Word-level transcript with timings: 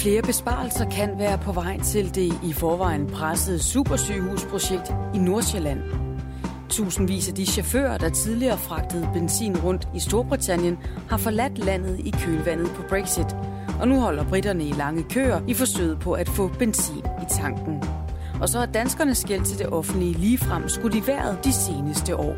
Flere 0.00 0.22
besparelser 0.22 0.90
kan 0.90 1.18
være 1.18 1.38
på 1.38 1.52
vej 1.52 1.80
til 1.80 2.14
det 2.14 2.32
i 2.44 2.52
forvejen 2.52 3.06
pressede 3.06 3.62
supersygehusprojekt 3.62 4.92
i 5.14 5.18
Nordsjælland. 5.18 5.80
Tusindvis 6.68 7.28
af 7.28 7.34
de 7.34 7.46
chauffører, 7.46 7.98
der 7.98 8.08
tidligere 8.08 8.58
fragtede 8.58 9.08
benzin 9.12 9.56
rundt 9.56 9.88
i 9.94 10.00
Storbritannien, 10.00 10.78
har 11.08 11.16
forladt 11.16 11.58
landet 11.58 11.98
i 11.98 12.10
kølvandet 12.10 12.70
på 12.70 12.82
Brexit. 12.88 13.36
Og 13.80 13.88
nu 13.88 14.00
holder 14.00 14.24
britterne 14.24 14.64
i 14.64 14.72
lange 14.72 15.02
køer 15.02 15.40
i 15.48 15.54
forsøget 15.54 16.00
på 16.00 16.12
at 16.12 16.28
få 16.28 16.48
benzin 16.58 17.04
i 17.22 17.24
tanken. 17.28 17.82
Og 18.40 18.48
så 18.48 18.58
er 18.58 18.66
danskernes 18.66 19.24
gæld 19.24 19.44
til 19.44 19.58
det 19.58 19.66
offentlige 19.66 20.12
ligefrem 20.12 20.68
skudt 20.68 20.94
i 20.94 21.02
vejret 21.06 21.44
de 21.44 21.52
seneste 21.52 22.16
år. 22.16 22.36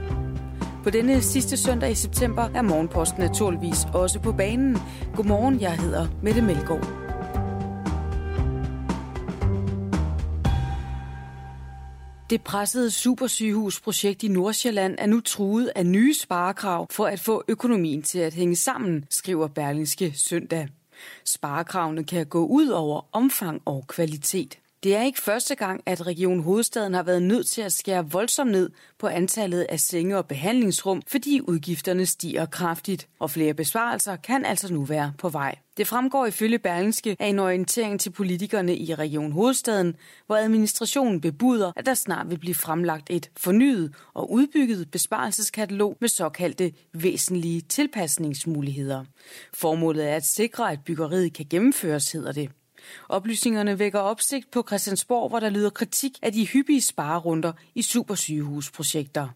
På 0.84 0.91
denne 0.91 1.22
sidste 1.22 1.56
søndag 1.56 1.91
i 1.91 1.94
september 1.94 2.48
er 2.55 2.62
Morgenposten 2.62 3.20
naturligvis 3.20 3.86
også 3.94 4.20
på 4.20 4.33
banen. 4.33 4.78
Godmorgen, 5.16 5.60
jeg 5.60 5.72
hedder 5.72 6.06
Mette 6.22 6.42
Melgaard. 6.42 7.02
Det 12.32 12.42
pressede 12.42 12.91
supersygehusprojekt 12.91 14.22
i 14.22 14.28
Nordsjælland 14.28 14.94
er 14.98 15.06
nu 15.06 15.20
truet 15.20 15.72
af 15.77 15.86
nye 15.86 16.14
sparekrav 16.14 16.86
for 16.91 17.06
at 17.06 17.20
få 17.20 17.42
økonomien 17.48 18.02
til 18.02 18.19
at 18.19 18.34
hænge 18.34 18.56
sammen, 18.56 19.05
skriver 19.11 19.48
Berlingske 19.48 20.12
søndag. 20.16 20.69
Sparekravene 21.25 22.05
kan 22.05 22.27
gå 22.27 22.47
ud 22.47 22.69
over 22.69 23.00
omfang 23.12 23.62
og 23.64 23.84
kvalitet. 23.88 24.58
Det 24.83 24.97
er 24.97 25.02
ikke 25.02 25.20
første 25.20 25.55
gang, 25.55 25.83
at 25.86 26.06
Region 26.06 26.41
Hovedstaden 26.41 26.94
har 26.94 27.02
været 27.02 27.22
nødt 27.22 27.47
til 27.47 27.62
at 27.62 27.72
skære 27.72 28.11
voldsomt 28.11 28.50
ned 28.50 28.70
på 28.98 29.06
antallet 29.06 29.66
af 29.69 29.80
senge- 29.80 30.19
og 30.19 30.27
behandlingsrum, 30.27 31.02
fordi 31.06 31.41
udgifterne 31.41 32.06
stiger 32.06 32.47
kraftigt, 32.47 33.08
og 33.19 33.30
flere 33.30 33.55
besparelser 33.55 34.16
kan 34.16 34.44
altså 34.44 34.72
nu 34.72 34.84
være 34.84 35.12
på 35.19 35.28
vej. 35.28 35.55
Det 35.77 35.86
fremgår 35.86 36.27
ifølge 36.27 36.58
Berlingske 36.58 37.16
af 37.19 37.27
en 37.27 37.38
orientering 37.38 38.00
til 38.00 38.10
politikerne 38.10 38.77
i 38.77 38.94
Region 38.94 39.33
Hovedstaden, 39.33 39.97
hvor 40.27 40.36
administrationen 40.36 41.20
bebuder, 41.20 41.72
at 41.77 41.86
der 41.86 41.94
snart 41.94 42.30
vil 42.30 42.38
blive 42.38 42.55
fremlagt 42.55 43.10
et 43.10 43.30
fornyet 43.36 43.94
og 44.14 44.33
udbygget 44.33 44.91
besparelseskatalog 44.91 45.97
med 46.00 46.08
såkaldte 46.08 46.72
væsentlige 46.94 47.60
tilpasningsmuligheder. 47.60 49.05
Formålet 49.55 50.10
er 50.10 50.16
at 50.16 50.27
sikre, 50.27 50.72
at 50.72 50.78
byggeriet 50.84 51.33
kan 51.33 51.47
gennemføres, 51.50 52.12
hedder 52.12 52.33
det. 52.33 52.50
Oplysningerne 53.08 53.78
vækker 53.78 53.98
opsigt 53.98 54.50
på 54.50 54.64
Christiansborg, 54.66 55.28
hvor 55.28 55.41
der 55.41 55.50
lyder 55.50 55.70
kritik 55.70 56.19
af 56.22 56.33
de 56.33 56.47
hyppige 56.47 56.80
sparerunder 56.80 57.52
i 57.75 57.83
supersygehusprojekter. 57.83 59.28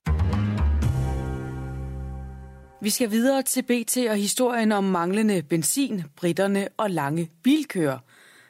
Vi 2.83 2.91
skal 2.91 3.11
videre 3.11 3.42
til 3.42 3.62
BT 3.62 3.97
og 3.97 4.17
historien 4.17 4.72
om 4.72 4.84
manglende 4.84 5.42
benzin, 5.42 6.02
britterne 6.17 6.69
og 6.77 6.91
lange 6.91 7.30
bilkøer– 7.42 7.98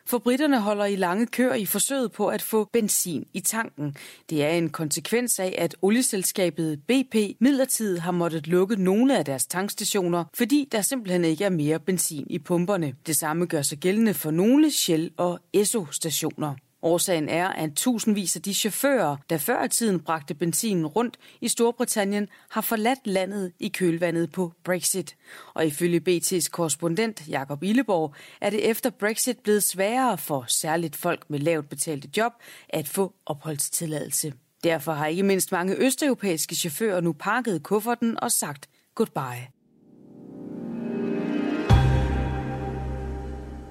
for 0.09 0.19
britterne 0.19 0.61
holder 0.61 0.85
i 0.85 0.97
lange 0.97 1.27
køer 1.27 1.55
i 1.55 1.67
forsøget 1.67 2.13
på 2.13 2.29
at 2.29 2.43
få 2.43 2.65
benzin 2.73 3.27
i 3.35 3.41
tanken. 3.41 3.97
Det 4.31 4.45
er 4.45 4.49
en 4.49 4.71
konsekvens 4.71 5.39
af, 5.39 5.55
at 5.59 5.77
olieselskabet 5.83 6.83
BP 6.83 7.15
midlertidigt 7.41 8.01
har 8.01 8.13
måttet 8.13 8.47
lukke 8.47 8.83
nogle 8.83 9.19
af 9.19 9.25
deres 9.25 9.47
tankstationer, 9.47 10.25
fordi 10.35 10.69
der 10.73 10.81
simpelthen 10.81 11.25
ikke 11.25 11.45
er 11.45 11.51
mere 11.51 11.81
benzin 11.81 12.27
i 12.31 12.39
pumperne. 12.39 12.95
Det 13.07 13.17
samme 13.17 13.47
gør 13.47 13.63
sig 13.63 13.79
gældende 13.79 14.15
for 14.15 14.31
nogle 14.31 14.67
Shell- 14.67 15.15
og 15.17 15.41
Esso-stationer. 15.53 16.55
Årsagen 16.87 17.29
er, 17.29 17.49
at 17.49 17.73
tusindvis 17.77 18.37
af 18.37 18.43
de 18.43 18.55
chauffører, 18.55 19.17
der 19.31 19.39
før 19.39 19.65
i 19.65 19.69
tiden 19.69 20.01
bragte 20.01 20.35
benzinen 20.35 20.87
rundt 20.87 21.19
i 21.41 21.49
Storbritannien, 21.49 22.29
har 22.51 22.61
forladt 22.61 23.07
landet 23.07 23.53
i 23.61 23.69
kølvandet 23.69 24.33
på 24.33 24.53
Brexit. 24.65 25.17
Og 25.55 25.67
ifølge 25.67 26.01
BT's 26.09 26.49
korrespondent 26.51 27.29
Jakob 27.29 27.63
Illeborg 27.63 28.15
er 28.41 28.51
det 28.51 28.71
efter 28.71 28.91
Brexit 28.91 29.39
blevet 29.39 29.63
sværere 29.63 30.19
for 30.19 30.45
særligt 30.49 30.97
folk 30.97 31.25
med 31.29 31.39
lavt 31.39 31.69
betalte 31.69 32.09
job 32.17 32.33
at 32.69 32.89
få 32.89 33.15
opholdstilladelse. 33.27 34.33
Derfor 34.65 34.93
har 34.93 35.07
ikke 35.07 35.23
mindst 35.23 35.53
mange 35.53 35.77
østeuropæiske 35.77 36.55
chauffører 36.55 37.01
nu 37.01 37.13
pakket 37.13 37.63
kufferten 37.63 38.21
og 38.23 38.33
sagt 38.33 38.69
goodbye. 38.95 39.56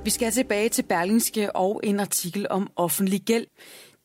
Vi 0.05 0.09
skal 0.09 0.31
tilbage 0.31 0.69
til 0.69 0.83
Berlingske 0.83 1.55
og 1.55 1.81
en 1.83 1.99
artikel 1.99 2.47
om 2.49 2.71
offentlig 2.75 3.21
gæld. 3.21 3.47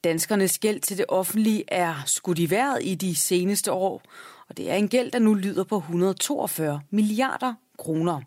Danskernes 0.05 0.59
gæld 0.59 0.81
til 0.81 0.99
det 0.99 1.05
offentlige 1.09 1.65
er 1.69 2.03
skudt 2.07 2.39
i 2.39 2.51
vejret 2.51 2.79
i 2.83 2.95
de 2.95 3.17
seneste 3.17 3.73
år, 3.73 4.03
og 4.49 4.57
det 4.57 4.71
er 4.71 4.75
en 4.75 4.89
gæld, 4.89 5.11
der 5.11 5.19
nu 5.19 5.35
lyder 5.35 5.65
på 5.65 5.77
142 5.77 6.81
milliarder 6.91 7.55
kroner. 7.79 8.21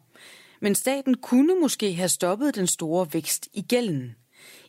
Men 0.61 0.75
staten 0.75 1.17
kunne 1.17 1.59
måske 1.61 1.93
have 1.93 2.09
stoppet 2.09 2.55
den 2.55 2.67
store 2.67 3.07
vækst 3.13 3.49
i 3.53 3.61
gælden. 3.61 4.15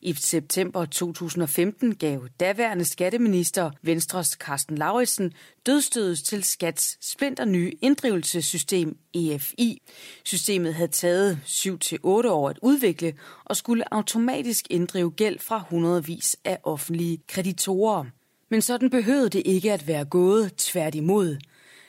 I 0.03 0.13
september 0.13 0.85
2015 0.85 1.95
gav 1.95 2.29
daværende 2.41 2.85
skatteminister 2.85 3.71
Venstres 3.83 4.29
Carsten 4.29 4.79
Lauritsen 4.79 5.33
dødstødet 5.67 6.19
til 6.19 6.45
Skats 6.45 7.11
splinter 7.11 7.45
nye 7.45 7.73
inddrivelsessystem 7.81 8.99
EFI. 9.15 9.83
Systemet 10.25 10.75
havde 10.75 10.91
taget 10.91 11.39
7-8 11.47 12.07
år 12.07 12.49
at 12.49 12.59
udvikle 12.63 13.15
og 13.45 13.57
skulle 13.57 13.95
automatisk 13.95 14.67
inddrive 14.71 15.11
gæld 15.11 15.39
fra 15.39 15.65
hundredvis 15.71 16.37
af 16.45 16.59
offentlige 16.63 17.19
kreditorer. 17.29 18.05
Men 18.51 18.63
sådan 18.63 18.91
behøvede 18.91 19.29
det 19.29 19.43
ikke 19.45 19.73
at 19.73 19.87
være 19.87 20.05
gået 20.05 20.57
tværtimod. 20.57 21.39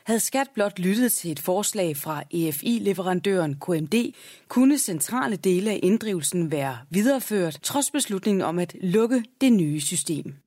Havde 0.06 0.20
Skat 0.20 0.48
blot 0.54 0.80
lyttet 0.80 1.12
til 1.12 1.32
et 1.32 1.40
forslag 1.40 1.98
fra 1.98 2.24
EFI-leverandøren 2.32 3.56
KMD, 3.56 4.14
kunne 4.48 4.78
centrale 4.78 5.36
dele 5.36 5.72
af 5.72 5.80
inddrivelsen 5.84 6.52
være 6.52 6.78
videreført, 6.90 7.60
trods 7.64 7.92
beslutningen 7.92 8.42
om 8.42 8.60
at 8.60 8.76
lukke 8.82 9.24
det 9.42 9.54
nye 9.54 9.82
system. 9.82 10.45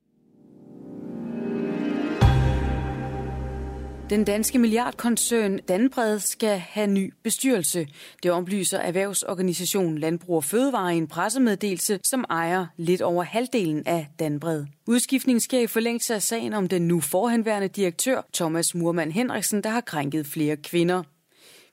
Den 4.09 4.23
danske 4.23 4.59
milliardkoncern 4.59 5.57
Danbred 5.57 6.19
skal 6.19 6.59
have 6.59 6.87
ny 6.87 7.13
bestyrelse. 7.23 7.87
Det 8.23 8.31
oplyser 8.31 8.77
erhvervsorganisationen 8.77 9.97
Landbrug 9.97 10.35
og 10.35 10.43
Fødevare 10.43 10.95
i 10.95 10.97
en 10.97 11.07
pressemeddelelse, 11.07 11.99
som 12.03 12.25
ejer 12.29 12.65
lidt 12.77 13.01
over 13.01 13.23
halvdelen 13.23 13.83
af 13.85 14.07
Danbred. 14.19 14.65
Udskiftningen 14.87 15.39
sker 15.39 15.59
i 15.59 15.67
forlængelse 15.67 16.15
af 16.15 16.21
sagen 16.21 16.53
om 16.53 16.67
den 16.67 16.87
nu 16.87 16.99
forhenværende 16.99 17.67
direktør 17.67 18.21
Thomas 18.33 18.75
Murmann 18.75 19.11
Henriksen, 19.11 19.63
der 19.63 19.69
har 19.69 19.81
krænket 19.81 20.25
flere 20.25 20.57
kvinder. 20.57 21.03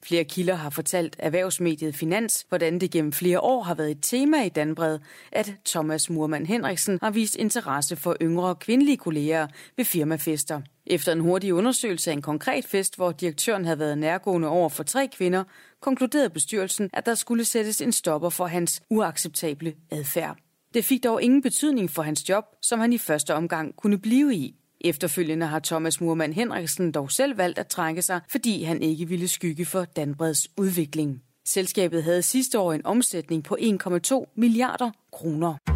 Flere 0.03 0.25
kilder 0.25 0.55
har 0.55 0.71
fortalt 0.71 1.17
erhvervsmediet 1.19 1.95
Finans, 1.95 2.47
hvordan 2.49 2.79
det 2.79 2.91
gennem 2.91 3.13
flere 3.13 3.41
år 3.41 3.63
har 3.63 3.75
været 3.75 3.91
et 3.91 3.99
tema 4.03 4.45
i 4.45 4.49
Danbred, 4.49 4.99
at 5.33 5.55
Thomas 5.67 6.11
Murmann 6.11 6.47
Henriksen 6.47 6.99
har 7.03 7.11
vist 7.11 7.37
interesse 7.37 7.97
for 7.97 8.17
yngre 8.23 8.55
kvindelige 8.55 8.97
kolleger 8.97 9.47
ved 9.77 9.85
firmafester. 9.85 10.61
Efter 10.87 11.13
en 11.13 11.21
hurtig 11.21 11.55
undersøgelse 11.55 12.11
af 12.11 12.15
en 12.15 12.23
konkret 12.23 12.65
fest, 12.65 12.97
hvor 12.97 13.13
direktøren 13.13 13.65
havde 13.65 13.79
været 13.79 13.99
nærgående 13.99 14.49
over 14.49 14.69
for 14.69 14.83
tre 14.83 15.09
kvinder, 15.09 15.45
konkluderede 15.81 16.31
bestyrelsen, 16.31 16.91
at 16.93 17.07
der 17.07 17.15
skulle 17.15 17.45
sættes 17.45 17.81
en 17.81 17.93
stopper 17.93 18.29
for 18.29 18.47
hans 18.47 18.83
uacceptable 18.91 19.75
adfærd. 19.91 20.37
Det 20.75 20.85
fik 20.85 21.05
dog 21.05 21.23
ingen 21.23 21.43
betydning 21.43 21.91
for 21.91 22.03
hans 22.03 22.29
job, 22.29 22.45
som 22.63 22.81
han 22.81 22.93
i 22.93 22.99
første 22.99 23.35
omgang 23.35 23.77
kunne 23.77 23.99
blive 23.99 24.35
i. 24.35 24.55
Efterfølgende 24.81 25.47
har 25.47 25.59
Thomas 25.59 26.01
Murmann 26.01 26.33
Henriksen 26.33 26.93
dog 26.93 27.11
selv 27.13 27.39
valgt 27.39 27.59
at 27.59 27.67
trække 27.67 28.03
sig, 28.03 28.21
fordi 28.29 28.63
han 28.63 28.83
ikke 28.83 29.09
ville 29.09 29.29
skygge 29.29 29.65
for 29.65 29.85
Danbreds 29.85 30.49
udvikling. 30.57 31.23
Selskabet 31.45 32.03
havde 32.03 32.23
sidste 32.23 32.59
år 32.59 32.73
en 32.73 32.87
omsætning 32.87 33.45
på 33.45 33.57
1,2 33.61 34.35
milliarder 34.37 34.91
kroner. 35.13 35.76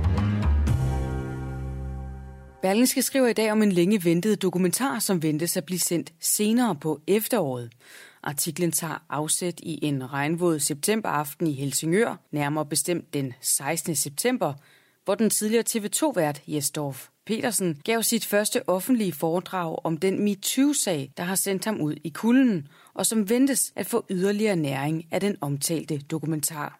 Berlingske 2.62 3.02
skriver 3.02 3.28
i 3.28 3.32
dag 3.32 3.52
om 3.52 3.62
en 3.62 3.72
længe 3.72 4.04
ventet 4.04 4.42
dokumentar, 4.42 4.98
som 4.98 5.22
ventes 5.22 5.56
at 5.56 5.64
blive 5.64 5.78
sendt 5.78 6.12
senere 6.20 6.76
på 6.76 7.00
efteråret. 7.06 7.72
Artiklen 8.22 8.72
tager 8.72 9.04
afsæt 9.08 9.60
i 9.60 9.78
en 9.82 10.12
regnvåd 10.12 10.58
septemberaften 10.58 11.46
i 11.46 11.52
Helsingør, 11.52 12.16
nærmere 12.30 12.66
bestemt 12.66 13.14
den 13.14 13.34
16. 13.40 13.94
september, 13.94 14.54
hvor 15.04 15.14
den 15.14 15.30
tidligere 15.30 15.64
TV2-vært 15.68 16.42
Jesdorf 16.46 17.08
Petersen 17.26 17.80
gav 17.84 18.02
sit 18.02 18.26
første 18.26 18.68
offentlige 18.68 19.12
foredrag 19.12 19.78
om 19.84 19.98
den 19.98 20.24
MeToo-sag, 20.24 21.12
der 21.16 21.22
har 21.22 21.34
sendt 21.34 21.64
ham 21.64 21.80
ud 21.80 21.94
i 22.04 22.08
kulden, 22.08 22.68
og 22.94 23.06
som 23.06 23.28
ventes 23.28 23.72
at 23.76 23.86
få 23.86 24.06
yderligere 24.10 24.56
næring 24.56 25.06
af 25.10 25.20
den 25.20 25.36
omtalte 25.40 25.98
dokumentar. 25.98 26.79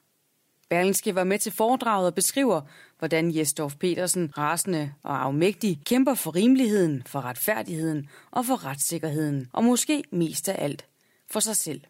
Berlingske 0.71 1.15
var 1.15 1.25
med 1.25 1.39
til 1.39 1.53
foredraget 1.53 2.07
og 2.07 2.15
beskriver, 2.15 2.61
hvordan 2.99 3.37
Jesdorf 3.37 3.75
Petersen, 3.77 4.39
rasende 4.39 4.93
og 5.03 5.25
afmægtig, 5.25 5.81
kæmper 5.85 6.15
for 6.15 6.37
rimeligheden, 6.37 7.03
for 7.07 7.21
retfærdigheden 7.21 8.09
og 8.31 8.47
for 8.47 8.67
retssikkerheden, 8.67 9.49
og 9.53 9.65
måske 9.65 10.05
mest 10.13 10.49
af 10.49 10.65
alt 10.65 10.87
for 11.31 11.41
sig 11.41 11.57
selv. 11.57 11.81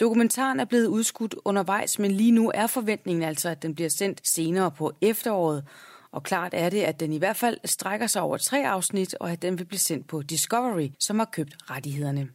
Dokumentaren 0.00 0.60
er 0.60 0.64
blevet 0.64 0.86
udskudt 0.86 1.34
undervejs, 1.44 1.98
men 1.98 2.10
lige 2.10 2.32
nu 2.32 2.52
er 2.54 2.66
forventningen 2.66 3.22
altså, 3.22 3.48
at 3.48 3.62
den 3.62 3.74
bliver 3.74 3.90
sendt 3.90 4.28
senere 4.28 4.70
på 4.70 4.92
efteråret. 5.00 5.64
Og 6.12 6.22
klart 6.22 6.54
er 6.54 6.70
det, 6.70 6.82
at 6.82 7.00
den 7.00 7.12
i 7.12 7.18
hvert 7.18 7.36
fald 7.36 7.58
strækker 7.64 8.06
sig 8.06 8.22
over 8.22 8.36
tre 8.36 8.68
afsnit, 8.68 9.14
og 9.14 9.30
at 9.30 9.42
den 9.42 9.58
vil 9.58 9.64
blive 9.64 9.78
sendt 9.78 10.06
på 10.06 10.22
Discovery, 10.22 10.88
som 11.00 11.18
har 11.18 11.28
købt 11.32 11.56
rettighederne. 11.70 12.28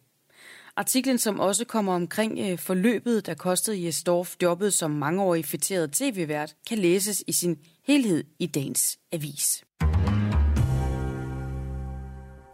Artiklen, 0.75 1.17
som 1.17 1.39
også 1.39 1.65
kommer 1.65 1.93
omkring 1.93 2.39
øh, 2.39 2.59
forløbet, 2.59 3.25
der 3.25 3.33
kostede 3.33 3.85
Jesdorf 3.85 4.35
jobbet 4.41 4.73
som 4.73 4.91
mangeårig 4.91 5.45
fætteret 5.45 5.91
tv-vært, 5.91 6.55
kan 6.67 6.77
læses 6.77 7.23
i 7.27 7.31
sin 7.31 7.57
helhed 7.87 8.23
i 8.39 8.47
dagens 8.47 8.99
avis. 9.11 9.63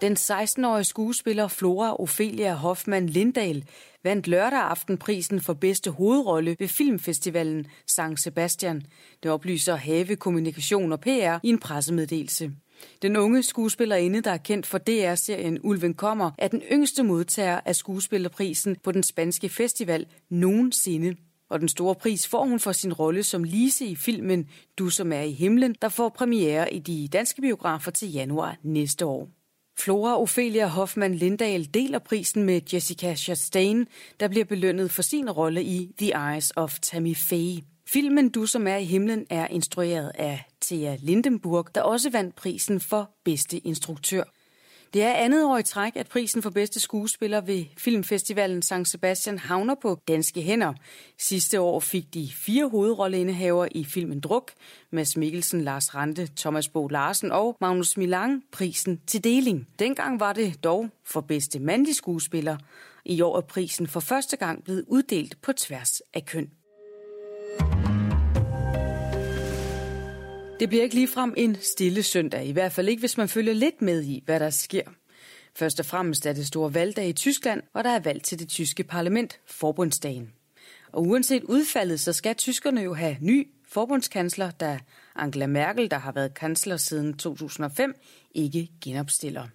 Den 0.02 0.14
16-årige 0.14 0.84
skuespiller 0.84 1.48
Flora 1.48 2.02
Ophelia 2.02 2.54
Hoffmann 2.54 3.10
Lindahl 3.10 3.66
vandt 4.04 4.28
lørdag 4.28 4.60
aften 4.60 4.98
prisen 4.98 5.42
for 5.42 5.54
bedste 5.54 5.92
hovedrolle 5.92 6.56
ved 6.60 6.68
filmfestivalen 6.68 7.66
San 7.88 8.18
Sebastian. 8.18 8.82
Det 9.24 9.32
oplyser 9.32 9.76
Have 9.76 10.16
Kommunikation 10.16 10.92
og 10.92 11.00
PR 11.00 11.40
i 11.44 11.50
en 11.50 11.60
pressemeddelelse. 11.60 12.52
Den 13.02 13.16
unge 13.18 13.44
skuespillerinde, 13.44 14.22
der 14.22 14.32
er 14.32 14.38
kendt 14.38 14.66
for 14.66 14.78
DR-serien 14.78 15.60
Ulven 15.64 15.94
kommer, 15.94 16.32
er 16.38 16.48
den 16.48 16.62
yngste 16.72 17.04
modtager 17.04 17.60
af 17.66 17.76
skuespillerprisen 17.76 18.76
på 18.84 18.92
den 18.92 19.04
spanske 19.04 19.50
festival 19.50 20.06
nogensinde. 20.30 21.16
Og 21.50 21.60
den 21.60 21.70
store 21.70 21.96
pris 21.96 22.28
får 22.28 22.46
hun 22.46 22.60
for 22.60 22.72
sin 22.72 22.94
rolle 22.94 23.24
som 23.24 23.44
Lise 23.44 23.86
i 23.86 23.96
filmen 23.96 24.50
Du 24.80 24.90
som 24.90 25.12
er 25.12 25.22
i 25.22 25.32
himlen, 25.32 25.76
der 25.82 25.90
får 25.90 26.10
premiere 26.10 26.74
i 26.74 26.80
de 26.80 27.08
danske 27.08 27.42
biografer 27.42 27.92
til 27.92 28.12
januar 28.12 28.58
næste 28.64 29.06
år. 29.06 29.30
Flora 29.80 30.22
Ophelia 30.22 30.68
Hoffmann 30.68 31.16
Lindahl 31.16 31.74
deler 31.74 32.00
prisen 32.00 32.44
med 32.44 32.62
Jessica 32.74 33.16
Chastain, 33.16 33.88
der 34.20 34.28
bliver 34.28 34.46
belønnet 34.46 34.92
for 34.92 35.02
sin 35.02 35.30
rolle 35.30 35.64
i 35.64 35.92
The 35.98 36.12
Eyes 36.32 36.54
of 36.56 36.80
Tammy 36.80 37.16
Faye. 37.16 37.77
Filmen 37.90 38.30
Du 38.30 38.46
som 38.46 38.68
er 38.68 38.76
i 38.76 38.84
himlen 38.84 39.26
er 39.30 39.48
instrueret 39.48 40.12
af 40.16 40.44
Thea 40.62 40.96
Lindenburg, 41.00 41.76
der 41.76 41.82
også 41.82 42.10
vandt 42.10 42.36
prisen 42.36 42.80
for 42.80 43.12
bedste 43.24 43.58
instruktør. 43.58 44.24
Det 44.94 45.04
er 45.04 45.14
andet 45.14 45.46
år 45.46 45.58
i 45.58 45.64
træk, 45.64 45.96
at 45.96 46.08
prisen 46.08 46.42
for 46.42 46.50
bedste 46.50 46.80
skuespiller 46.80 47.42
ved 47.42 47.66
Filmfestivalen 47.78 48.62
San 48.62 48.86
Sebastian 48.86 49.38
havner 49.38 49.76
på 49.82 50.00
danske 50.08 50.42
hænder. 50.42 50.74
Sidste 51.20 51.62
år 51.62 51.80
fik 51.80 52.14
de 52.14 52.30
fire 52.36 52.70
hovedrolleindehaver 52.70 53.68
i 53.72 53.84
filmen 53.84 54.20
Druk, 54.20 54.52
Mads 54.92 55.18
Mikkelsen, 55.18 55.62
Lars 55.62 55.96
Rante, 55.96 56.30
Thomas 56.38 56.70
Bo 56.70 56.88
Larsen 56.88 57.32
og 57.32 57.58
Magnus 57.62 57.98
Milang 57.98 58.44
prisen 58.52 59.02
til 59.08 59.24
deling. 59.24 59.68
Dengang 59.80 60.20
var 60.20 60.34
det 60.34 60.64
dog 60.64 60.90
for 61.06 61.22
bedste 61.22 61.60
mandlige 61.60 61.96
skuespiller. 61.96 62.58
I 63.06 63.22
år 63.22 63.38
er 63.38 63.42
prisen 63.42 63.88
for 63.88 64.00
første 64.00 64.38
gang 64.38 64.64
blevet 64.64 64.86
uddelt 64.88 65.42
på 65.42 65.54
tværs 65.54 66.02
af 66.14 66.26
køn. 66.26 66.50
Det 70.60 70.70
bliver 70.70 70.84
ikke 70.84 70.96
ligefrem 70.96 71.34
en 71.38 71.58
stille 71.62 72.04
søndag, 72.04 72.46
i 72.46 72.52
hvert 72.52 72.72
fald 72.72 72.90
ikke, 72.90 73.00
hvis 73.00 73.18
man 73.18 73.30
følger 73.30 73.54
lidt 73.54 73.82
med 73.82 74.04
i, 74.04 74.24
hvad 74.26 74.40
der 74.40 74.50
sker. 74.50 74.84
Først 75.56 75.80
og 75.80 75.86
fremmest 75.86 76.26
er 76.26 76.34
det 76.34 76.48
store 76.48 76.74
valgdag 76.74 77.10
i 77.10 77.14
Tyskland, 77.14 77.62
og 77.74 77.84
der 77.84 77.90
er 77.90 78.00
valg 78.00 78.24
til 78.24 78.40
det 78.40 78.48
tyske 78.48 78.84
parlament, 78.84 79.40
forbundsdagen. 79.46 80.32
Og 80.92 81.04
uanset 81.04 81.44
udfaldet, 81.44 82.00
så 82.00 82.14
skal 82.14 82.36
tyskerne 82.36 82.82
jo 82.82 82.94
have 82.94 83.18
ny 83.22 83.48
forbundskansler, 83.68 84.52
da 84.52 84.80
Angela 85.16 85.48
Merkel, 85.48 85.92
der 85.92 85.98
har 85.98 86.12
været 86.12 86.34
kansler 86.34 86.78
siden 86.78 87.18
2005, 87.18 87.96
ikke 88.36 88.70
genopstiller. 88.84 89.48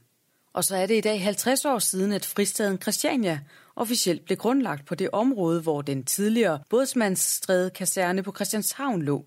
Og 0.52 0.64
så 0.64 0.76
er 0.76 0.86
det 0.86 0.96
i 0.96 1.00
dag 1.00 1.22
50 1.22 1.64
år 1.64 1.78
siden, 1.78 2.12
at 2.12 2.26
fristaden 2.26 2.82
Christiania 2.82 3.40
officielt 3.76 4.24
blev 4.24 4.38
grundlagt 4.38 4.86
på 4.86 4.94
det 4.94 5.08
område, 5.12 5.60
hvor 5.60 5.82
den 5.82 6.04
tidligere 6.04 6.60
bådsmandsstræde 6.70 7.70
kaserne 7.70 8.22
på 8.22 8.32
Christianshavn 8.32 9.02
lå, 9.02 9.24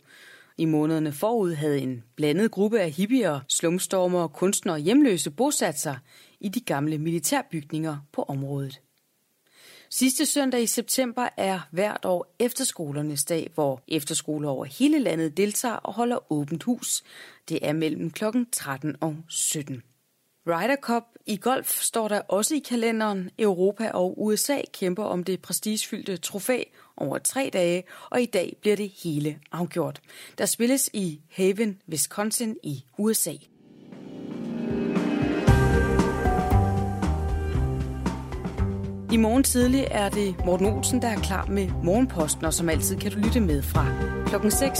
i 0.58 0.66
månederne 0.66 1.12
forud 1.12 1.54
havde 1.54 1.80
en 1.80 2.04
blandet 2.16 2.52
gruppe 2.52 2.80
af 2.80 2.92
hippier, 2.92 3.40
slumstormer, 3.50 4.28
kunstnere 4.28 4.76
og 4.76 4.80
hjemløse 4.80 5.32
bosat 5.32 5.80
sig 5.80 5.98
i 6.40 6.50
de 6.50 6.60
gamle 6.60 6.98
militærbygninger 6.98 7.98
på 8.14 8.24
området. 8.24 8.82
Sidste 9.90 10.26
søndag 10.26 10.62
i 10.62 10.66
september 10.66 11.30
er 11.38 11.60
hvert 11.72 12.06
år 12.06 12.36
efterskolernes 12.40 13.26
dag, 13.26 13.52
hvor 13.54 13.84
efterskoler 13.88 14.50
over 14.50 14.66
hele 14.66 15.00
landet 15.00 15.38
deltager 15.38 15.76
og 15.76 15.94
holder 15.94 16.32
åbent 16.32 16.64
hus. 16.64 17.04
Det 17.50 17.60
er 17.62 17.74
mellem 17.74 18.12
kl. 18.12 18.24
13 18.52 18.96
og 19.02 19.16
17. 19.28 19.84
Ryder 20.48 20.76
Cup 20.82 21.04
i 21.26 21.38
golf 21.38 21.82
står 21.82 22.08
der 22.08 22.20
også 22.20 22.56
i 22.56 22.60
kalenderen. 22.60 23.30
Europa 23.40 23.90
og 23.90 24.24
USA 24.24 24.58
kæmper 24.74 25.04
om 25.04 25.24
det 25.24 25.42
prestigefyldte 25.42 26.18
trofæ 26.18 26.64
over 26.98 27.18
tre 27.18 27.50
dage, 27.54 27.84
og 28.10 28.22
i 28.22 28.26
dag 28.26 28.58
bliver 28.62 28.76
det 28.76 28.92
hele 29.04 29.40
afgjort. 29.52 30.02
Der 30.38 30.46
spilles 30.46 30.90
i 30.94 31.22
Haven, 31.32 31.82
Wisconsin 31.90 32.56
i 32.64 32.84
USA. 32.98 33.34
I 39.12 39.18
morgen 39.18 39.44
tidlig 39.44 39.88
er 39.92 40.10
det 40.10 40.36
Morten 40.46 40.66
Olsen, 40.66 41.02
der 41.02 41.08
er 41.08 41.20
klar 41.20 41.46
med 41.46 41.70
Morgenposten, 41.84 42.46
og 42.46 42.54
som 42.54 42.70
altid 42.70 42.98
kan 42.98 43.12
du 43.12 43.18
lytte 43.18 43.40
med 43.40 43.62
fra 43.62 43.86
klokken 44.26 44.52
6. 44.52 44.80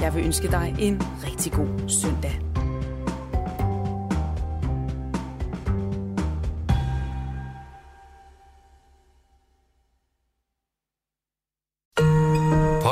Jeg 0.00 0.14
vil 0.14 0.24
ønske 0.24 0.48
dig 0.48 0.74
en 0.78 1.02
rigtig 1.26 1.52
god 1.52 1.88
søndag. 1.88 2.51